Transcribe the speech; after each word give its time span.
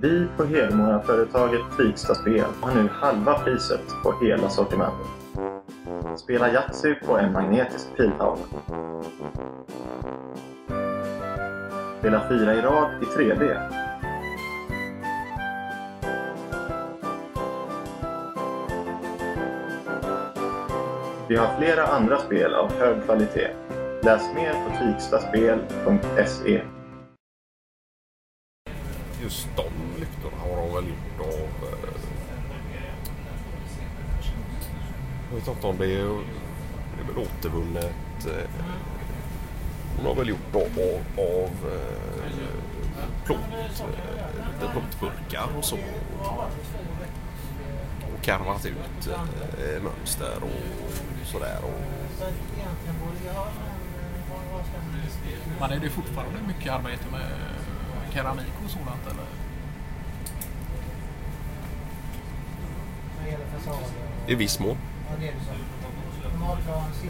Vi 0.00 0.26
på 0.36 0.44
Hedemora-företaget 0.44 1.60
Flygsta 1.76 2.14
Spel 2.14 2.44
har 2.60 2.74
nu 2.74 2.88
halva 2.92 3.38
priset 3.38 3.80
på 4.02 4.14
hela 4.24 4.48
sortimentet. 4.48 5.06
Spela 6.16 6.52
Yatzy 6.52 6.94
på 6.94 7.18
en 7.18 7.32
magnetisk 7.32 7.96
piltavla. 7.96 8.44
Spela 11.98 12.28
fyra 12.28 12.54
i 12.54 12.60
rad 12.60 12.90
i 13.02 13.04
3D. 13.04 13.70
Vi 21.28 21.36
har 21.36 21.58
flera 21.58 21.86
andra 21.86 22.18
spel 22.18 22.54
av 22.54 22.72
hög 22.72 23.04
kvalitet. 23.04 23.50
Läs 24.02 24.34
mer 24.34 24.52
på 24.52 24.84
tygstaspel.se. 24.84 26.62
det 35.78 35.84
är, 35.84 36.22
det 36.94 37.02
är 37.02 37.06
väl 37.06 37.18
återvunnet. 37.18 38.26
Eh, 38.26 38.50
de 39.96 40.06
har 40.06 40.14
väl 40.14 40.28
gjort 40.28 40.54
av, 40.54 40.60
av 41.16 41.72
eh, 41.72 43.04
plåt, 43.24 43.38
eh, 43.38 43.66
lite 44.36 44.72
plåtburkar 44.72 45.48
och 45.58 45.64
så. 45.64 45.76
Och 48.14 48.22
karvat 48.22 48.66
ut 48.66 49.06
eh, 49.06 49.82
mönster 49.82 50.36
och 50.42 51.26
sådär. 51.26 51.58
Och, 51.62 51.80
Men 55.60 55.70
är 55.70 55.80
det 55.80 55.90
fortfarande 55.90 56.38
mycket 56.46 56.72
arbete 56.72 57.04
med 57.12 57.30
keramik 58.12 58.52
och 58.64 58.70
sådant 58.70 59.06
eller? 59.06 59.26
I 64.26 64.34
viss 64.34 64.58
mån. 64.60 64.76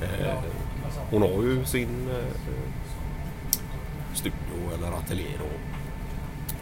Eh, 0.03 0.35
hon 1.11 1.23
har 1.23 1.43
ju 1.43 1.65
sin 1.65 2.09
eh, 2.11 2.71
studio 4.15 4.75
eller 4.75 4.97
ateljé 4.97 5.29
då 5.39 5.49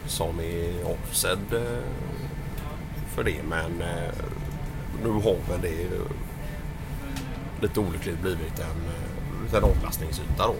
som 0.06 0.40
är 0.40 0.84
avsedd 0.84 1.52
eh, 1.52 1.82
för 3.08 3.24
det 3.24 3.42
men 3.48 3.82
eh, 3.82 4.14
nu 5.02 5.08
har 5.10 5.36
väl 5.50 5.60
det 5.60 5.82
eh, 5.82 6.00
lite 7.60 7.80
olyckligt 7.80 8.20
blivit 8.20 8.58
en 8.58 8.84
eh, 8.86 9.42
liten 9.44 9.64
avlastningsyta 9.64 10.46
då. 10.46 10.54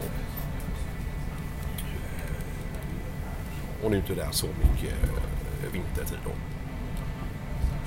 Och 3.83 3.91
nu 3.91 3.97
är 3.97 4.01
inte 4.01 4.15
där 4.15 4.31
så 4.31 4.47
mycket 4.47 4.95
vintertid 5.73 6.19
då. 6.25 6.31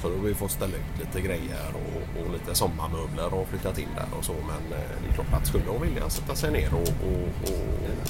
Så 0.02 0.10
då 0.10 0.16
har 0.16 0.24
vi 0.24 0.34
fått 0.34 0.52
ställa 0.52 0.76
ut 0.76 1.00
lite 1.00 1.22
grejer 1.22 1.68
och, 1.74 2.22
och 2.22 2.34
lite 2.34 2.56
sommarmöbler 2.56 3.34
och 3.34 3.48
flyttat 3.48 3.78
in 3.78 3.88
där 3.96 4.18
och 4.18 4.26
så. 4.26 4.34
Men 4.34 4.80
eh, 4.80 4.88
det 5.04 5.10
är 5.10 5.14
klart 5.14 5.34
att 5.34 5.48
skulle 5.48 5.66
hon 5.68 5.82
vilja 5.82 6.10
sätta 6.10 6.36
sig 6.36 6.52
ner 6.52 6.74
och, 6.74 6.80
och, 6.82 7.28
och 7.44 8.08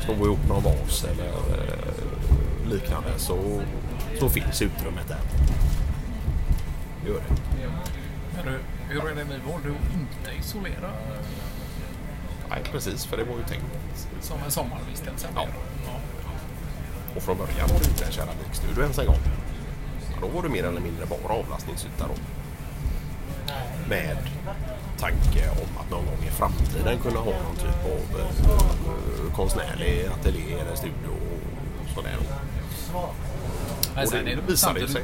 sno 0.00 0.24
ihop 0.24 0.48
någon 0.48 0.62
vas 0.62 1.04
eller 1.04 1.28
eh, 1.28 2.70
liknande 2.70 3.10
så, 3.16 3.62
så 4.20 4.28
finns 4.28 4.62
utrymmet 4.62 5.08
där. 5.08 5.20
Gör 7.06 7.14
det. 7.14 7.36
Men 8.34 8.54
hur 8.88 9.10
är 9.10 9.14
det 9.14 9.24
ni 9.24 9.38
valde 9.52 9.68
att 9.68 9.94
inte 9.94 10.40
isolera 10.40 10.90
Nej, 12.50 12.62
precis. 12.72 13.06
För 13.06 13.16
det 13.16 13.24
var 13.24 13.36
ju 13.36 13.44
tänkt. 13.44 13.64
som 14.20 14.38
en 14.44 14.50
sommarvistelse? 14.50 15.28
Ja. 15.34 15.46
Och 17.16 17.22
från 17.22 17.38
början 17.38 17.68
var 17.68 17.78
det 17.78 17.88
inte 17.88 18.04
en 18.04 18.12
keramikstudio 18.12 18.82
ens 18.82 18.98
en 18.98 19.06
gång. 19.06 19.18
Då 20.22 20.28
var 20.28 20.42
det 20.42 20.48
mer 20.48 20.64
eller 20.64 20.80
mindre 20.80 21.06
bara 21.06 21.32
avlastningsyta 21.34 22.06
då. 22.08 22.14
Med 23.88 24.16
tanke 24.98 25.48
om 25.50 25.78
att 25.80 25.90
någon 25.90 26.04
gång 26.06 26.24
i 26.28 26.30
framtiden 26.30 26.98
kunna 26.98 27.18
ha 27.20 27.32
någon 27.32 27.56
typ 27.56 27.84
av 27.84 28.20
eh, 28.20 29.34
konstnärlig 29.36 30.06
ateljé 30.20 30.52
eller 30.60 30.74
studio 30.76 31.08
och 31.10 31.94
sådär. 31.94 32.16
Men 33.94 34.02
Och 34.04 34.08
sen 34.10 34.24
det 34.24 34.30
är 34.32 34.36
det 34.36 34.40
väl 34.40 34.50
visade 34.50 34.80
ju 34.80 34.88
sig. 34.88 35.02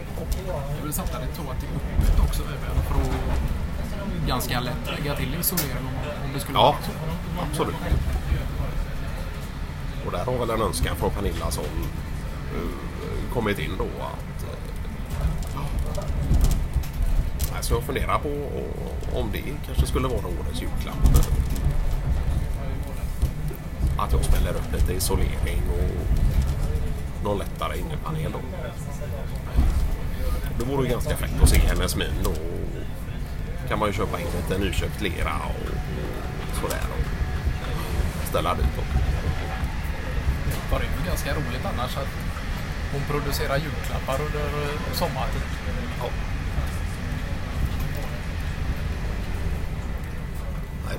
är 0.80 0.84
väl 0.84 0.92
samtidigt 0.92 1.36
så 1.36 1.42
att 1.42 1.60
det 1.60 1.66
är 1.66 2.04
öppet 2.06 2.20
också 2.28 2.42
även 2.42 2.82
för 2.84 2.94
att 2.94 4.28
ganska 4.28 4.60
lätt 4.60 4.86
lägga 4.98 5.16
till 5.16 5.34
isolering 5.40 5.76
om, 5.78 5.86
om 6.26 6.32
det 6.34 6.40
skulle 6.40 6.58
Ja, 6.58 6.64
vara 6.64 6.76
så. 6.82 6.90
absolut. 7.50 7.74
Och 10.06 10.12
där 10.12 10.24
har 10.24 10.38
väl 10.38 10.50
en 10.50 10.62
önskan 10.62 10.96
från 10.96 11.10
Pernilla 11.10 11.50
som 11.50 11.64
eh, 11.64 13.34
kommit 13.34 13.58
in 13.58 13.70
då 13.78 13.84
att 13.84 14.44
uh, 15.54 15.68
så 17.68 17.74
jag 17.74 17.82
funderar 17.82 18.18
på 18.18 18.28
och- 18.28 19.20
om 19.20 19.30
det 19.32 19.42
kanske 19.66 19.86
skulle 19.86 20.08
vara 20.08 20.26
årets 20.26 20.62
julklapp. 20.62 20.96
Att 23.98 24.12
jag 24.12 24.24
smäller 24.24 24.50
upp 24.50 24.72
lite 24.72 24.92
isolering 24.92 25.62
och 25.72 27.24
någon 27.24 27.38
lättare 27.38 27.78
innepanel 27.78 28.32
då. 28.32 28.38
Det 30.58 30.64
vore 30.64 30.86
ju 30.86 30.90
ganska 30.92 31.16
fräckt 31.16 31.42
att 31.42 31.48
se 31.48 31.58
hennes 31.58 31.96
min 31.96 32.14
då. 32.24 32.32
kan 33.68 33.78
man 33.78 33.88
ju 33.88 33.92
köpa 33.94 34.20
in 34.20 34.26
lite 34.36 34.58
nyköpt 34.58 35.00
lera 35.00 35.32
och, 35.34 35.68
sådär. 36.60 36.86
Och 36.92 38.28
ställa 38.28 38.54
dit 38.54 38.66
då. 38.76 38.82
Det 40.70 40.76
är 40.76 40.80
ju 41.00 41.06
ganska 41.06 41.30
roligt 41.34 41.66
annars 41.72 41.96
att 41.96 42.08
hon 42.92 43.02
producerar 43.08 43.56
julklappar 43.56 44.18
under 44.26 44.46
sommartid. 44.92 45.42
Nej, 46.00 46.10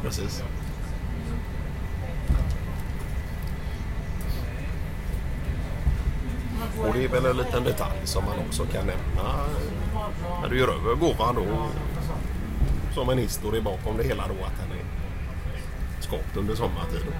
precis. 0.01 0.43
Och 6.77 6.93
det 6.93 7.03
är 7.03 7.07
väl 7.07 7.25
en 7.25 7.37
liten 7.37 7.63
detalj 7.63 7.99
som 8.03 8.25
man 8.25 8.39
också 8.47 8.65
kan 8.65 8.85
nämna 8.85 9.45
när 10.41 10.49
du 10.49 10.59
gör 10.59 10.67
över 10.67 10.95
gåvan 10.95 11.35
då. 11.35 11.67
Som 12.93 13.09
en 13.09 13.17
historia 13.17 13.61
bakom 13.61 13.97
det 13.97 14.03
hela 14.03 14.27
då 14.27 14.45
att 14.45 14.57
den 14.57 14.77
är 14.77 14.85
skapt 15.99 16.37
under 16.37 16.55
sommartid. 16.55 17.01
Då. 17.05 17.11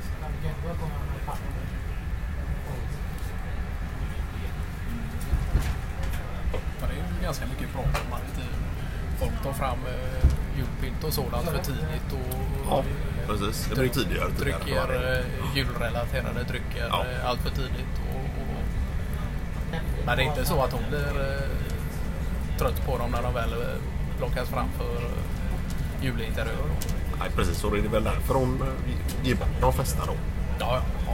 Det 6.80 7.20
är 7.20 7.24
ganska 7.24 7.46
mycket 7.46 7.74
prat 7.74 8.02
om 8.08 8.14
att 8.14 8.40
folk 9.20 9.44
tar 9.44 9.54
fram 9.54 9.78
eh, 9.88 10.30
julpynt 10.60 11.04
och 11.04 11.14
sådant 11.14 11.46
för 11.50 11.58
tidigt 11.64 12.12
och 12.14 12.40
Ja, 12.70 12.84
precis. 13.28 13.68
Det 13.70 13.76
blir 13.76 13.90
tidigare. 13.90 14.32
tidigare. 14.32 14.58
dricker 14.64 15.20
eh, 15.20 15.58
julrelaterade 15.58 16.44
drycker 16.44 16.88
Ja. 16.90 17.06
eh, 17.06 17.30
allt 17.30 17.40
för 17.42 17.50
tidigt. 17.50 17.94
Och, 18.14 18.26
och, 18.42 18.64
men 20.06 20.18
det 20.18 20.24
är 20.24 20.28
inte 20.28 20.46
så 20.46 20.64
att 20.64 20.72
hon 20.74 20.84
blir 20.90 21.22
eh, 21.22 21.50
trött 22.58 22.86
på 22.86 22.98
dem 22.98 23.12
när 23.12 23.22
de 23.24 23.34
väl 23.34 23.54
plockas 24.18 24.50
fram 24.50 24.68
för 24.78 25.02
julinteriör. 26.02 26.66
Nej, 27.20 27.30
precis. 27.36 27.58
Så 27.58 27.70
det 27.70 27.78
är 27.80 27.82
väl 27.82 28.04
därför 28.04 28.34
hon 28.34 28.64
ger 29.24 29.36
bort 29.36 29.62
de 29.62 29.74
flesta 29.74 30.06
då. 30.06 30.14
Ja, 30.60 30.82
ja. 31.06 31.14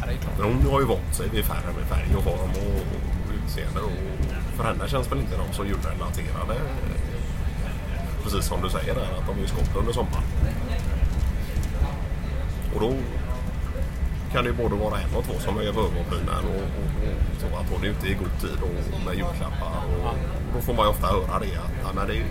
ja. 0.00 0.06
det 0.06 0.12
är 0.12 0.16
klart. 0.16 0.34
Men 0.38 0.46
hon 0.46 0.72
har 0.72 0.80
ju 0.80 0.86
vant 0.86 1.14
sig 1.14 1.28
vid 1.28 1.44
färre 1.44 1.72
med 1.78 1.84
färg 1.88 2.16
och 2.16 2.22
form 2.24 2.50
och, 2.50 2.74
och 3.26 3.32
utseende. 3.46 3.80
Och 3.80 3.90
för 4.56 4.64
henne 4.64 4.88
känns 4.88 5.12
väl 5.12 5.18
inte 5.18 5.36
de 5.36 5.52
så 5.52 5.64
julrelaterade. 5.64 6.54
Precis 8.26 8.48
som 8.48 8.62
du 8.62 8.70
säger 8.70 8.94
där, 8.94 9.02
att 9.18 9.26
de 9.26 9.42
är 9.42 9.46
skott 9.46 9.76
under 9.76 9.92
sommaren. 9.92 10.24
Och 12.74 12.80
då 12.80 12.92
kan 14.32 14.44
det 14.44 14.50
ju 14.50 14.56
både 14.56 14.74
vara 14.74 15.00
en 15.00 15.14
och 15.16 15.24
två 15.24 15.32
som 15.38 15.56
är 15.58 15.62
över 15.62 15.80
ögonbrynen 15.80 16.44
och, 16.54 16.62
och, 16.80 16.88
och 17.34 17.40
så 17.40 17.46
att 17.46 17.70
hon 17.70 17.84
är 17.84 17.88
ute 17.88 18.06
i 18.08 18.14
god 18.14 18.40
tid 18.40 18.58
och 18.62 19.04
med 19.06 19.14
julklappar. 19.14 19.82
Och, 20.04 20.14
då 20.54 20.60
får 20.60 20.74
man 20.74 20.84
ju 20.84 20.90
ofta 20.90 21.06
höra 21.06 21.38
det 21.38 21.56
att 21.64 21.74
ja, 21.82 21.88
men 21.94 22.06
det 22.06 22.12
är 22.12 22.16
ju, 22.16 22.26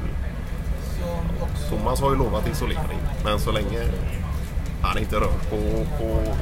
Thomas 1.70 2.02
har 2.02 2.12
ju 2.12 2.18
lovat 2.18 2.48
isolering 2.48 3.00
men 3.24 3.40
så 3.40 3.52
länge 3.52 3.82
han 4.82 4.98
inte 4.98 5.16
rör 5.16 5.38
på, 5.50 5.86
på 6.00 6.36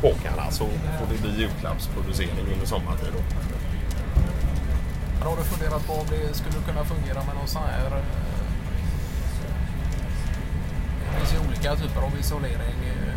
påkarna 0.00 0.50
så 0.50 0.64
får 0.98 1.06
det 1.12 1.20
bli 1.22 1.40
julklappsproducering 1.40 2.52
under 2.54 2.66
sommartid. 2.66 3.08
Då. 3.12 3.20
Men 5.18 5.28
har 5.28 5.36
du 5.36 5.42
funderat 5.42 5.86
på 5.86 5.92
om 5.92 6.06
det 6.10 6.34
skulle 6.34 6.58
kunna 6.66 6.84
fungera 6.84 7.24
med 7.26 7.34
någon 7.34 7.48
sån 7.48 7.62
här... 7.62 7.86
Eh, 7.86 8.26
det 11.26 11.30
finns 11.30 11.42
ju 11.44 11.48
olika 11.48 11.76
typer 11.76 12.00
av 12.00 12.12
isolering. 12.20 12.78
eh, 12.86 13.14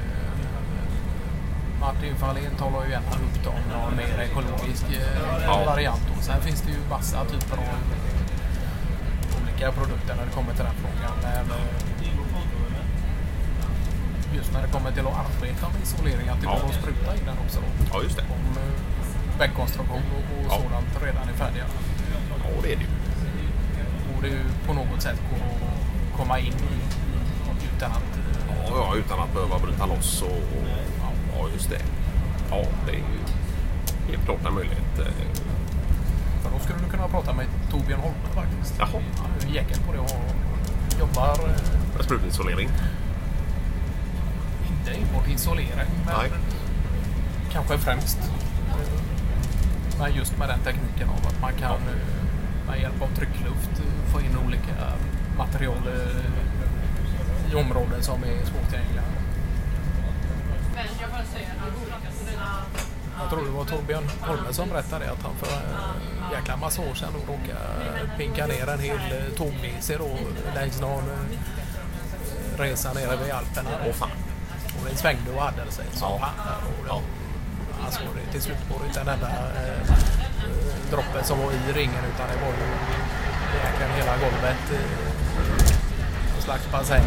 Martin 1.79 2.15
Fahlén 2.15 2.55
talar 2.57 2.85
ju 2.85 2.91
gärna 2.91 3.07
upp 3.07 3.47
om 3.47 3.61
någon 3.73 3.95
mer 3.97 4.19
ekologisk 4.27 4.85
eh, 4.91 5.43
Ja. 5.45 5.63
variant. 5.65 6.01
Och 6.17 6.23
sen 6.23 6.41
finns 6.41 6.61
det 6.61 6.71
ju 6.71 6.77
massa 6.89 7.25
typer 7.25 7.57
av 7.57 7.63
olika 9.41 9.71
produkter 9.71 10.15
när 10.15 10.25
det 10.25 10.31
kommer 10.31 10.53
till 10.53 10.63
den 10.65 10.73
frågan. 10.83 11.15
Men 11.23 11.45
eh, 11.57 11.65
just 14.35 14.53
när 14.53 14.61
det 14.61 14.67
kommer 14.67 14.91
till 14.91 15.07
att 15.07 15.17
arbeta 15.25 15.69
med 15.73 15.81
isolering, 15.83 16.27
att 16.29 16.41
det 16.41 16.45
Ja. 16.47 16.57
går 16.61 16.69
att 16.69 16.75
spruta 16.75 17.15
i 17.15 17.19
den 17.25 17.37
också. 17.45 17.59
Då. 17.59 17.67
Ja, 17.93 18.03
just 18.03 18.17
det. 18.17 18.23
Om 18.23 18.43
bäckkonstruktion 19.39 20.03
och, 20.17 20.37
och 20.37 20.45
Ja. 20.49 20.57
sådant. 20.63 20.87
färdiga. 21.37 21.65
Ja, 22.43 22.61
det 22.63 22.71
är 22.73 22.75
det 22.77 22.81
ju. 22.83 22.89
Borde 24.15 24.27
ju 24.27 24.39
på 24.67 24.73
något 24.73 25.01
sätt 25.01 25.19
gå 25.29 25.35
att 25.35 26.17
komma 26.19 26.39
in 26.39 26.53
i 26.53 26.75
utan 27.79 27.91
att... 27.91 28.17
eh, 28.17 28.55
Ja, 28.69 28.75
ja, 28.75 28.95
utan 28.95 29.19
att 29.19 29.33
behöva 29.33 29.59
bryta 29.59 29.85
loss 29.85 30.21
och... 30.21 30.27
och 30.27 30.67
ja, 31.39 31.47
just 31.53 31.69
det. 31.69 31.81
Ja, 32.51 32.63
det 32.85 32.91
är 32.91 32.95
ju 32.95 33.03
helt 34.11 34.25
klart 34.25 34.45
en 34.47 34.53
möjlighet. 34.53 34.99
eh. 34.99 35.05
För 36.43 36.51
då 36.51 36.59
skulle 36.59 36.79
du 36.85 36.89
kunna 36.91 37.07
prata 37.07 37.33
med 37.33 37.45
Torbjörn 37.71 37.99
Holme 37.99 38.27
faktiskt. 38.35 38.75
Jaha. 38.79 39.01
Han 39.21 39.49
är 39.49 39.55
jäkel 39.55 39.77
på 39.87 39.93
det 39.93 39.99
och 39.99 40.99
jobbar 40.99 41.29
eh, 41.49 42.01
Sprutisolering. 42.03 42.69
inte 44.69 44.91
enbart 44.91 45.27
isolering 45.29 45.89
men 46.05 46.15
Nej. 46.17 46.31
kanske 47.51 47.77
främst 47.77 48.17
eh, 48.69 48.99
men 49.99 50.15
just 50.15 50.37
med 50.37 50.49
den 50.49 50.59
tekniken 50.59 51.09
av 51.09 51.27
att 51.27 51.41
man 51.41 51.53
kan 51.53 51.71
eh, 51.71 52.67
med 52.67 52.81
hjälp 52.81 53.01
av 53.01 53.07
tryckluft 53.15 53.71
eh, 53.79 54.11
få 54.13 54.21
in 54.21 54.37
olika 54.47 54.75
material 55.37 55.77
eh, 55.87 56.58
i 57.51 57.55
områden 57.55 58.03
som 58.03 58.23
är 58.23 58.45
svårtillgängliga. 58.45 59.03
Jag 63.21 63.29
tror 63.29 63.45
det 63.45 63.51
var 63.51 63.65
Torbjörn 63.65 64.09
Holme 64.21 64.53
som 64.53 64.69
berättade 64.69 65.11
att 65.11 65.23
han 65.23 65.35
för 65.35 65.47
en 65.55 66.31
jäkla 66.31 66.57
massa 66.57 66.81
år 66.81 66.93
sedan 66.95 67.09
då 67.13 67.33
råkade 67.33 68.09
pinka 68.17 68.45
ner 68.47 68.69
en 68.69 68.79
hel 68.79 68.95
eh, 68.97 69.33
tågnese 69.37 69.97
då 69.97 70.09
längs 70.55 70.81
någon 70.81 71.03
eh, 71.09 72.59
resa 72.61 72.93
nere 72.93 73.15
vid 73.23 73.31
Alperna. 73.31 73.69
Åh 73.87 73.93
fan. 73.93 74.09
Och 74.79 74.85
den 74.87 74.97
svängde 74.97 75.31
och 75.31 75.41
hade 75.41 75.71
sig 75.71 75.85
som 75.91 76.07
Ja. 76.11 76.19
fan. 76.19 76.61
Och 76.67 76.85
Ja. 76.87 77.01
Alltså, 77.85 78.01
det, 78.15 78.31
till 78.31 78.41
slut 78.41 78.57
var 78.71 78.79
det 78.79 78.87
inte 78.87 78.99
en 79.01 79.07
enda 79.07 79.27
eh, 79.27 79.81
eh, 79.81 79.95
droppe 80.91 81.23
som 81.23 81.39
var 81.39 81.51
i 81.51 81.73
ringen 81.73 82.03
utan 82.15 82.27
det 82.31 82.39
var 82.45 82.53
ju 82.61 82.67
egentligen 83.59 83.91
hela 83.91 84.13
golvet. 84.17 84.63
Eh, 84.73 85.68
slags 86.49 86.71
bassäng. 86.71 87.03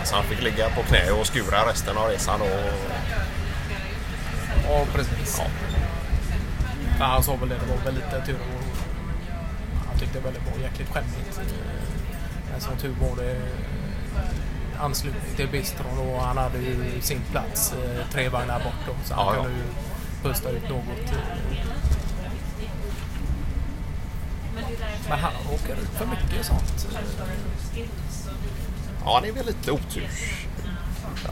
Och 0.00 0.06
så 0.06 0.14
han 0.16 0.24
fick 0.24 0.42
ligga 0.42 0.68
på 0.70 0.82
knä 0.82 1.10
och 1.10 1.26
skura 1.26 1.68
resten 1.70 1.96
av 1.96 2.08
resan. 2.08 2.40
Och... 2.40 2.48
Ja, 4.68 4.84
precis. 4.94 5.38
Ja. 5.38 5.44
Men 6.98 7.10
han 7.10 7.22
sa 7.22 7.36
väl 7.36 7.48
det, 7.48 7.54
det 7.54 7.66
var 7.76 7.84
väl 7.84 7.94
lite 7.94 8.26
tur. 8.26 8.34
Och 8.34 9.86
han 9.88 9.98
tyckte 9.98 10.20
väl 10.20 10.34
det 10.34 10.40
var 10.50 10.62
jäkligt 10.68 10.88
skämmigt. 10.92 11.38
Eh, 11.38 11.44
Men 12.52 12.60
som 12.60 12.76
tur 12.76 12.94
var 13.00 13.16
det 13.24 13.30
eh, 13.32 14.84
anslutning 14.84 15.34
till 15.36 15.48
bistron 15.48 15.98
och 15.98 16.22
han 16.22 16.36
hade 16.36 16.58
ju 16.58 17.00
sin 17.00 17.20
plats 17.30 17.72
eh, 17.72 18.06
tre 18.12 18.28
vagnar 18.28 18.58
bort 18.58 18.86
då, 18.86 18.92
så 19.04 19.14
han 19.14 19.24
Ja, 19.26 19.34
ja. 19.36 19.42
kunde 19.42 19.58
ju 19.58 19.64
pusta 20.22 20.50
ut 20.50 20.68
något. 20.68 21.12
eh. 21.12 21.54
Men 25.08 25.18
han 25.18 25.32
råkar 25.50 25.72
ut 25.82 25.88
för 25.88 26.06
mycket 26.06 26.46
sånt. 26.46 26.88
Ja, 29.04 29.20
det 29.22 29.28
är 29.28 29.32
väl 29.32 29.46
lite 29.46 29.72
otur. 29.72 30.08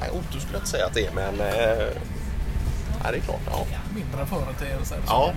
Nej, 0.00 0.10
otur 0.10 0.40
skulle 0.40 0.52
jag 0.52 0.60
inte 0.60 0.70
säga 0.70 0.86
att 0.86 0.94
det 0.94 1.06
är, 1.06 1.12
men... 1.14 1.40
Eh... 1.40 1.88
Nej, 3.02 3.12
det 3.12 3.18
är 3.18 3.20
klart. 3.20 3.40
Ja. 3.50 3.66
Mindre 3.94 4.26
företeelser. 4.26 4.98
Ja. 5.06 5.28
eh, 5.28 5.34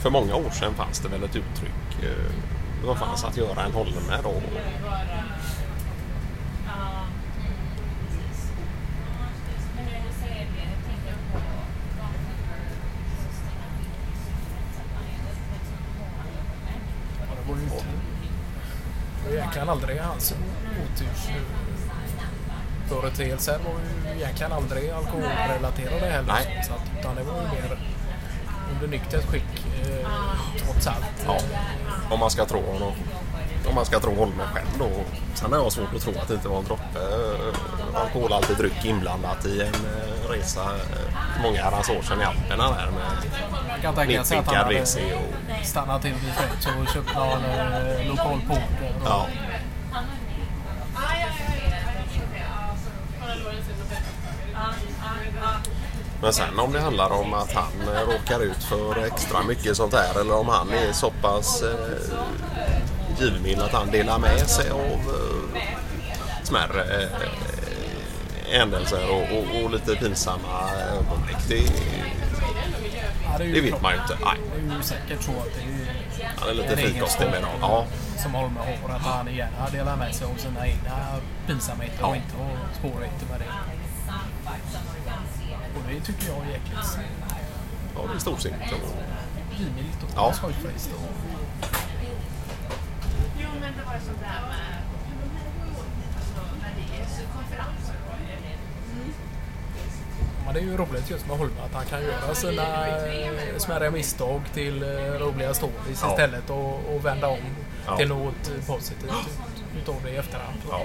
För 0.00 0.10
många 0.10 0.34
år 0.34 0.50
sedan 0.50 0.74
fanns 0.74 1.00
det 1.00 1.08
väl 1.08 1.22
ett 1.24 1.36
uttryck. 1.36 2.02
Eh... 2.02 2.32
Vad 2.84 2.98
fanns 2.98 3.24
att 3.24 3.36
göra 3.36 3.64
en 3.64 3.72
Holme 3.72 4.20
då? 4.22 4.34
Ja, 17.18 17.34
det 17.36 17.52
var 17.52 17.56
ju 17.58 17.62
inte... 17.62 17.84
Egentligen 19.50 19.68
aldrig 19.68 20.00
hans 20.00 20.34
oturs 20.82 21.28
företeelser 22.88 23.58
var 23.64 23.72
ju 23.72 24.20
egentligen 24.20 24.52
aldrig 24.52 24.90
alkoholrelaterade 24.90 26.06
heller. 26.06 26.32
Nej. 26.32 26.64
Så 26.66 26.72
att, 26.72 26.80
utan 26.98 27.14
det 27.14 27.22
var 27.22 27.34
ju 27.34 27.48
mer 27.48 27.78
under 28.74 28.88
nyktert 28.88 29.26
skick 29.26 29.66
eh, 29.82 30.08
trots 30.64 30.86
allt. 30.86 31.24
Ja. 31.26 31.38
Om 32.10 32.20
man 32.20 32.30
ska 32.30 32.44
tro 32.44 32.72
honom. 32.72 32.92
Om 33.68 33.74
man 33.74 33.84
ska 33.84 34.00
tro 34.00 34.14
Holme 34.14 34.42
själv 34.54 34.68
då. 34.78 34.90
Sen 35.34 35.52
har 35.52 35.58
jag 35.58 35.72
svårt 35.72 35.94
att 35.94 36.02
tro 36.02 36.12
att 36.22 36.28
det 36.28 36.34
inte 36.34 36.48
var 36.48 36.58
en 36.58 36.64
droppe 36.64 36.98
eh, 36.98 38.00
alkoholhaltig 38.00 38.56
dryck 38.56 38.84
inblandat 38.84 39.46
i 39.46 39.60
en 39.60 39.66
eh, 39.66 40.30
resa 40.30 40.62
eh, 40.62 41.42
många 41.42 41.62
herrans 41.62 41.88
år 41.90 42.02
sedan 42.02 42.20
i 42.20 42.24
Alperna 42.24 42.68
där 42.68 42.90
med 42.90 43.30
kan 43.82 43.94
hade 43.94 44.80
WC 44.80 44.96
och... 44.96 45.66
stannat 45.66 46.02
till 46.02 46.12
vid 46.12 46.34
Schweiz 46.34 46.66
och 46.66 46.94
köpt 46.94 47.14
någon 47.14 47.44
eh, 47.44 47.99
poker. 48.24 48.62
och- 48.96 49.06
Ja. 49.06 49.26
Men 56.22 56.32
sen 56.32 56.58
om 56.58 56.72
det 56.72 56.80
handlar 56.80 57.12
om 57.12 57.34
att 57.34 57.52
han 57.52 57.72
eh, 57.96 58.00
råkar 58.12 58.40
ut 58.40 58.62
för 58.64 59.04
extra 59.06 59.42
mycket 59.42 59.76
sånt 59.76 59.94
här 59.94 60.20
eller 60.20 60.34
om 60.36 60.48
han 60.48 60.70
är 60.70 60.92
så 60.92 61.10
pass 61.10 61.62
eh, 61.62 62.18
givmild 63.20 63.62
att 63.62 63.72
han 63.72 63.90
delar 63.90 64.18
med 64.18 64.48
sig 64.50 64.70
av 64.70 64.80
eh, 64.80 65.62
smärre 66.42 67.02
eh, 67.02 67.08
händelser 68.58 69.10
och, 69.10 69.38
och, 69.38 69.64
och 69.64 69.70
lite 69.70 69.96
pinsamma 69.96 70.70
ögonblick. 70.92 71.36
Det, 71.48 71.72
det 73.54 73.60
vet 73.60 73.82
man 73.82 73.92
ju 73.94 74.00
inte. 74.02 74.16
Nej. 74.24 74.38
Det 74.68 74.72
är 74.72 74.76
ju 74.76 74.82
säkert 74.82 75.22
så 75.22 75.30
att 75.30 75.48
det 75.54 75.60
är 75.60 75.89
Han 76.38 76.48
är 76.48 76.54
lite 76.54 76.76
frikostig 76.76 77.26
med 77.30 77.42
dem. 77.42 77.50
Ja. 77.60 77.86
som 78.22 78.34
Holme 78.34 78.60
har. 78.60 78.94
Att 78.94 79.02
han 79.02 79.34
gärna 79.34 79.70
delar 79.72 79.96
med 79.96 80.14
sig 80.14 80.26
av 80.26 80.34
sina 80.36 80.66
egna 80.66 80.96
pinsamheter 81.46 82.04
och 82.04 82.10
Ja. 82.10 82.16
inte 82.16 82.36
har 82.36 82.56
svårigheter 82.80 83.26
med 83.30 83.40
det. 83.40 83.46
Och 85.76 85.82
det 85.88 86.00
tycker 86.00 86.28
jag 86.32 86.36
är 86.46 86.50
jäkligt 86.50 86.98
ja, 87.94 88.00
det 88.10 88.14
är 88.14 88.18
storsint. 88.18 88.54
och- 88.72 89.58
givmilt 89.58 90.02
och 90.02 90.10
Ja. 90.16 90.32
skojfriskt. 90.32 90.92
Och 90.94 91.00
Jo, 93.42 93.48
men 93.60 93.72
det 93.78 93.84
var 93.86 93.94
ju 93.94 94.00
sånt 94.00 94.20
där 94.20 94.42
med 94.48 94.76
alltså, 97.00 97.22
konferenser. 97.36 97.94
Men 100.52 100.54
det 100.54 100.60
är 100.68 100.70
ju 100.70 100.76
roligt 100.76 101.10
just 101.10 101.26
med 101.28 101.38
Holme 101.38 101.60
att 101.66 101.74
han 101.74 101.84
kan 101.86 102.02
göra 102.02 102.34
sina 102.34 102.62
smärre 103.58 103.90
misstag 103.90 104.40
till 104.54 104.82
eh, 104.82 104.88
roliga 104.98 105.54
stories 105.54 106.00
Ja. 106.02 106.10
istället 106.10 106.50
och, 106.50 106.94
och 106.94 107.04
vända 107.04 107.28
om 107.28 107.38
Ja. 107.86 107.96
till 107.96 108.08
något 108.08 108.66
positivt 108.66 109.10
ut, 109.10 109.82
utav 109.82 109.94
det 110.04 110.10
i 110.10 110.16
efterhand. 110.16 110.58
Ja. 110.70 110.80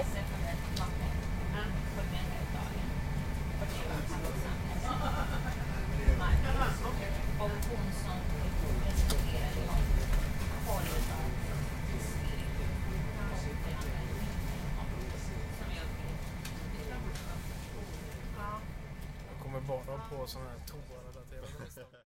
Var 19.68 19.78
på 20.10 20.26
sådana 20.26 20.50
här 20.50 20.58
toar 20.66 21.15